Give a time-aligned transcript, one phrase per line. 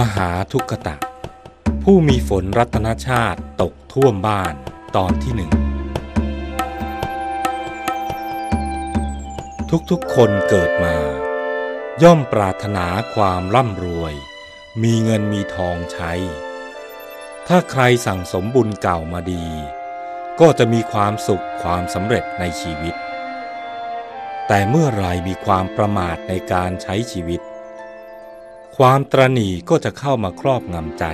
[0.00, 0.96] มหาทุกตะ
[1.82, 4.54] ผู้มีฝนรัตนชาติตกท่วมบ้าน
[4.96, 5.52] ตอนที่หนึ่ง
[9.90, 10.96] ทุกๆคนเกิดมา
[12.02, 14.14] ย่อมปรารถนาความร่ำรวย
[14.82, 16.12] มีเงินมีทองใช้
[17.48, 19.46] ถ้าใครสั่งสมบุญเก่ามาดี
[20.40, 22.94] ก็จะมีความสุขความสำเร็จในชีวิต
[24.46, 27.40] แต่เมื่อไรมีความประมาทในการใช้ชีวิต
[28.80, 31.04] ความตรณีก็จะเข้ามาครอบงำใจ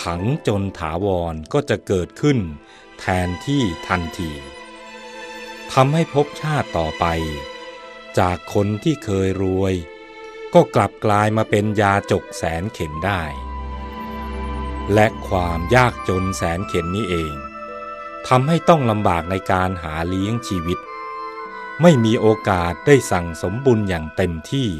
[0.00, 2.38] ผังจนถาวรก็จะเกิดขึ้น
[3.00, 4.30] แทนที่ทันที
[5.72, 7.04] ทำให้ภพชาติต่อไป
[8.18, 9.74] จากคนที่เคยรวย
[10.54, 13.22] ก็กลับกลายมาเป็นยาจกแสนเข็นได้
[14.94, 17.34] และความยากจนแสนเข็นนี้เอง
[18.28, 20.78] ทำให้ต้องลำบากในการหาเลี้ยงชีวิต
[21.82, 24.70] ไม่มีโอกาสได้สั่งสมบุญอย่างเต็มที่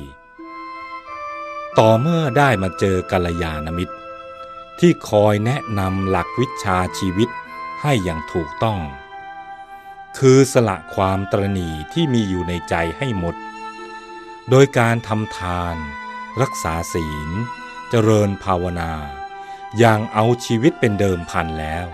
[1.80, 3.96] ต่อเมื่อได้มาเจอกัลยาณมิตร
[4.78, 7.28] ที่คอยแนะนำหลักวิชาชีวิต
[7.83, 8.80] ให้อย่างถูกต้อง
[10.18, 13.36] คือสละความตรณีที่มีอยู่ในใจให้หมด
[14.50, 15.77] โดยการทำทาน
[16.42, 17.30] รักษาศีล
[17.90, 18.92] เจริญภาวนา
[19.78, 21.86] อย่างเอาชีวิตเป็นเดิมพันแล้ว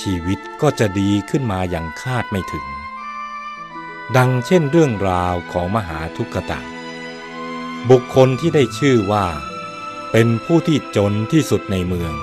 [0.00, 2.66] ชีวิตก็จะดีขึ้นมาอย่างคาดไม่ถึง
[4.16, 6.60] ดังเช่นเรื่องราวของมหาทุกขตะ
[7.90, 9.26] บุคคลที่ได้ชื่อว่า
[10.12, 12.14] เป็นผู้ที่จนที่สุดในเมือง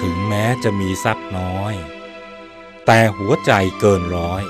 [0.00, 1.74] ถึงแม้จะมีทรัพย์น้อย
[2.86, 4.42] แต่หัวใจเกินร้อย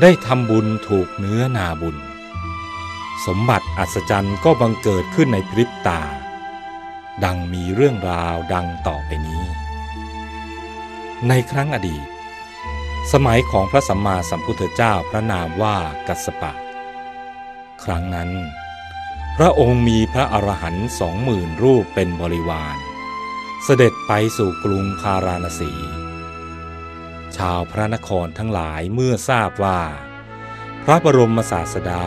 [0.00, 1.96] ได้ทำบุญถูกเนื้อนาบุญ
[3.26, 6.02] สมบัติอัศจรรย์ก็บังเกิดขึ้นในพริบตา
[7.24, 9.44] ดังมีเรื่องราวดังต่อไปนี้
[11.28, 12.06] ในครั้งอดีต
[13.12, 15.76] สมัยของพระสัมมาสัมพุทธเจ้าพระนามว่า
[16.08, 16.52] กัสสปะ
[17.84, 18.30] ครั้งนั้น
[19.36, 22.76] พระองค์มีพระอรหันต์สองหมื่นรูปเป็นบริวาร
[23.64, 25.72] เสด็จไปสู่กรุงพาราณสี
[27.36, 29.80] ชาวพระนครทั้งหลายเมื่อทราบว่า
[30.84, 32.06] พระบรมศาสดา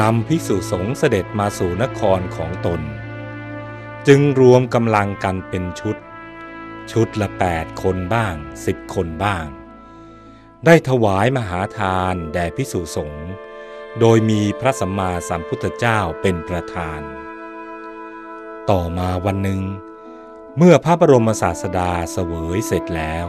[0.00, 2.80] นำภิกษุสงฆ์เสด็จมาสู่นครของตน
[4.08, 5.96] จึงรวมกำลังกันเป็นชุด
[6.92, 8.34] ชุดละแปดคนบ้าง
[8.66, 9.46] สิบคนบ้าง
[10.64, 13.30] ได้ถวายมหาทานแด่ภิกษุสงฆ์
[13.98, 17.00] โดยมีพระสัมมาสัมพุทธเจ้าเป็นประธาน
[18.70, 19.62] ต่อมาวันหนึ่ง
[20.56, 23.26] เมื่อพระบรมศาสดาเสวยเสร็จแล้ว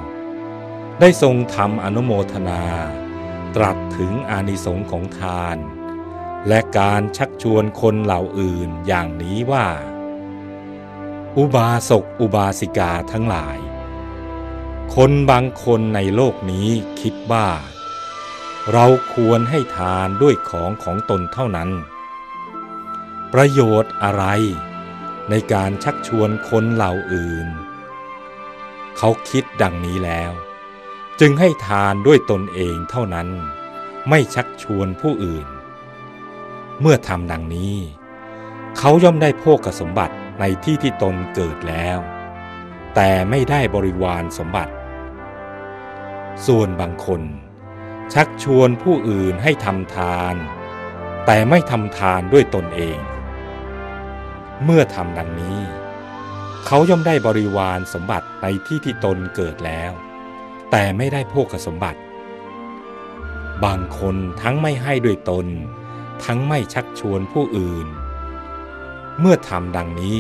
[1.00, 2.64] ได้ทรงทำอนุโมทนา
[3.56, 5.58] ตรัสถึงอานิสงส์ของทาน
[6.48, 9.68] และการชักชวนคนเหล่าอื่นอย่างนี้ว่า
[11.38, 13.58] อุบาสกอุบาสิกาทั้งหลาย
[14.96, 16.68] คนบางคนในโลกนี้
[17.02, 17.48] คิดว่า
[18.70, 21.70] เราควรให้ทานด้วยของของตนเท่านั้น
[23.34, 24.26] ประโยชน์อะไร
[25.30, 27.48] ในการชักชวนคนเหล่าอื่น
[28.98, 30.32] เขาคิดดังนี้แล้ว
[31.20, 33.28] จึงให้ทานด้วยตนเองเท่านั้น
[34.10, 35.48] ไม่ชักชวนผู้อื่น
[36.80, 37.76] เมื่อทำดังนี้
[38.78, 42.00] เขาย่อมได้โภคสมบัติในที่ที่ตนเกิดแล้ว
[42.96, 44.74] แต่ไม่ได้บริวารสมบัติ
[46.46, 47.22] ส่วนบางคน
[48.14, 50.36] ชักชวนผู้อื่นให้ทำทาน
[51.26, 53.00] แต่ไม่ทำทานด้วยตนเอง
[54.64, 55.60] เมื่อทำดังนี้
[56.66, 59.92] เขาย่อมได้บริวารสมบัติในที่ที่ตนเกิดแล้ว
[60.72, 62.00] แต่ไม่ได้โภคสมบัติ
[63.64, 65.48] บางคนทั้งไม่ให้ด้วยตน
[66.26, 67.88] ทั้งไม่ชักชวนผู้อื่น
[69.20, 70.20] เมื่อทำดังนี้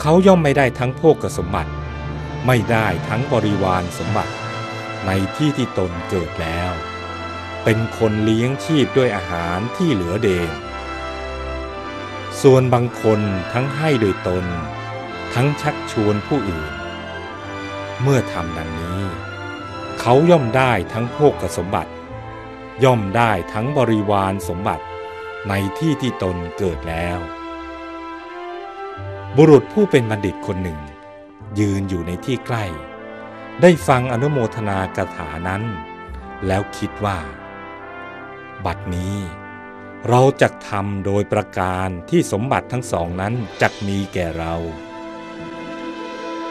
[0.00, 1.72] เขาย่อมไม่ได้ทั้งโภคสมบัติ
[2.46, 4.32] ไม่ได้ทั้งบริวารสมบัติ
[5.06, 6.72] ในที่ที่ตนเกิดแล้ว
[7.64, 10.50] เป็นคนเลี้ยงชีพด้วยอาหารที่เหลือเดง
[12.42, 13.20] ส่วนบางคน
[13.52, 14.44] ทั้งให้โดยตน
[15.34, 16.72] ทั้งชักชวนผู้อื่น
[18.02, 19.02] เมื่อทำดังนี้
[20.00, 21.92] เขาย่อมได้ทั้งโภคสมบัติ
[22.84, 24.84] ย่อมได้ทั้งบริวารสมบัติ
[25.48, 27.18] ในที่ที่ตนเกิดแล้ว
[29.36, 30.80] บุรุษผู้เป็นบัณฑิตคนหนึ่ง
[31.58, 32.64] ยืนอยู่ในที่ใกล้
[33.60, 35.62] ได้ฟังอนุโมทนากถานั้น
[36.46, 37.18] แล้วคิดว่า
[38.64, 39.16] บัดนี้
[40.08, 44.54] เราจะทำโดยประการที่สมบัติทั้งสองนั้นจักมีแก่เรา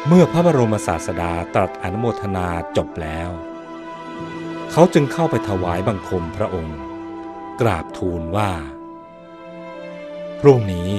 [0.07, 3.29] เมื่อพระบรมศาสดาตรัสอนุโมทนาจบแล้ว
[4.71, 6.79] เขาจึงเข้าไปถวายบังคมพระองค์
[7.61, 8.51] กราบทูลว่า
[10.39, 10.91] พรุ่งนี้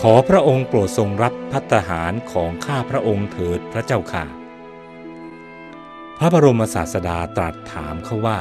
[0.00, 4.24] ขอพระองค์โปรดทรงรับพัตตาหารของข้าพระองค์เถิดพระเจ้าค่ะ
[6.24, 8.38] ระบรมศาสดาตรัสถามเขาว่า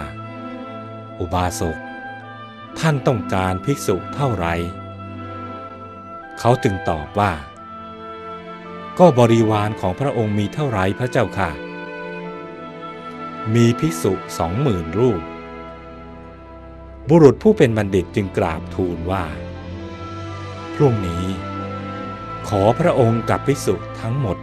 [1.19, 1.78] อุบาสก
[2.80, 4.48] ท่านต้องการภิกษุเท่าไร
[6.39, 7.33] เขาจึงตอบว่า
[9.00, 11.51] ก็บริวารของพระองค์มีเท่าไรพระเจ้าค่ะ
[13.56, 15.22] มีภิกษุสองหมื่นรูป
[17.10, 19.25] บุรุษผู้เป็นบัณฑิตจึงกราบทูลว่า
[20.74, 21.25] พรุ่งนี้
[22.48, 24.38] ขอพระองค์กับภิกษุทั้งหมด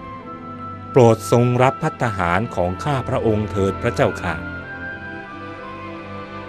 [0.90, 4.34] โปรดทรงรับพัตหารของข้าพระองค์เถิดพระเจ้าค่ะ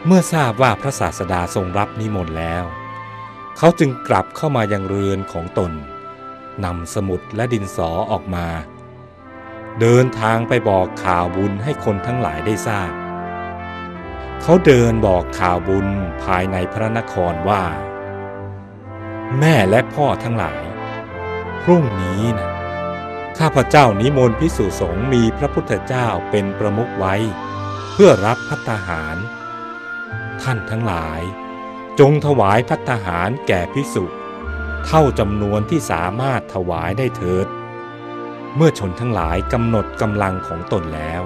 [0.05, 2.63] เมื่อทราบว่าพระศาสดาทรงรับนิมนต์แล้ว
[3.57, 5.71] เขาจึงกลับเข้ามายังเรือนของตน
[6.65, 8.47] นำสมุดและดินสอออกมา
[9.79, 12.91] เดินทางไปบอกข่าวบุญให้คนทั้งหลายได้ทราบ
[14.41, 15.87] เขาเดินบอกข่าวบุญ
[16.23, 17.63] ภายในพระนครว่า
[19.39, 20.63] แม่และพ่อทั้งหลาย
[21.63, 22.58] พรุ่งนี้นะ
[23.43, 27.15] ข้าพเจ้านิมนต์พิสุสงฆ์มีพระพุทธเจ้าเป็นประมุขไว้
[27.93, 29.17] เพื่อรับพัตหาร
[30.41, 31.21] ท่านทั้งหลาย
[31.99, 34.05] จงถวายพัตหารแก่พิสุ
[34.85, 37.47] เท่าจำนวนที่สามารถถวายได้เถิด
[38.55, 41.21] เมื่อชนทั้งหลายกำหนดกำลังของตนแล้ว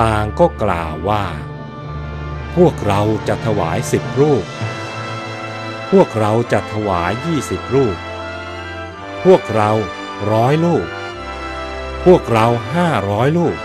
[0.00, 1.24] ต่างก็กล่าวว่า
[2.56, 4.44] พวกเราจะถวายสิบรูป
[5.90, 7.96] พวกเราจะถวายยี่สิบรูป
[9.24, 9.70] พวกเรา
[10.32, 10.86] ร้อยลูก
[12.06, 13.58] พวกเราห้าร้อยลูก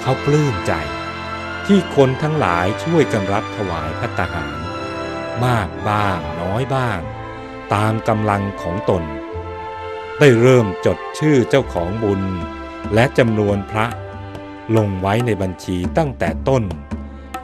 [0.00, 0.72] เขาปลื้มใจ
[1.66, 4.54] ที่คนทั้งหลายช่วยกันรับถวายพัตตาหาร
[5.44, 7.00] มากบ้างน้อยบ้าง
[7.74, 9.02] ตามกำลังของตน
[10.18, 12.22] ได้เริ่มจดชื่อเจ้าของบุญ
[12.94, 13.86] และจำนวนพระ
[14.76, 16.64] ลงไว้ในบัญชีตั้งแต่ต้น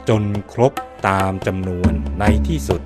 [0.09, 0.73] จนครบ
[1.07, 2.81] ตามจำนวนในที่สุด